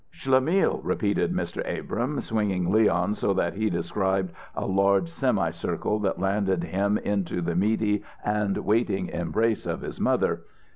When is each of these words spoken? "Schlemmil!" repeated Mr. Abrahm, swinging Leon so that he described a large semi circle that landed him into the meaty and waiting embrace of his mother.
"Schlemmil!" 0.09 0.79
repeated 0.83 1.31
Mr. 1.31 1.61
Abrahm, 1.63 2.19
swinging 2.21 2.71
Leon 2.71 3.13
so 3.13 3.35
that 3.35 3.53
he 3.53 3.69
described 3.69 4.33
a 4.55 4.65
large 4.65 5.07
semi 5.09 5.51
circle 5.51 5.99
that 5.99 6.17
landed 6.17 6.63
him 6.63 6.97
into 6.97 7.39
the 7.39 7.55
meaty 7.55 8.03
and 8.25 8.57
waiting 8.57 9.09
embrace 9.09 9.67
of 9.67 9.81
his 9.81 9.99
mother. 9.99 10.41